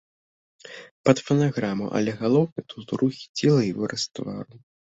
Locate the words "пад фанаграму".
1.07-1.85